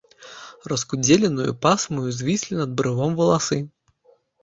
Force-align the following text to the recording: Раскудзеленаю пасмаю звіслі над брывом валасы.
Раскудзеленаю 0.73 1.53
пасмаю 1.67 2.09
звіслі 2.23 2.53
над 2.63 2.69
брывом 2.83 3.11
валасы. 3.25 3.65